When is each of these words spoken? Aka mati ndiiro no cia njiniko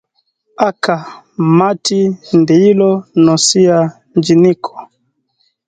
Aka 0.67 0.95
mati 1.57 1.99
ndiiro 2.39 2.91
no 3.23 3.35
cia 3.45 3.77
njiniko 4.17 4.71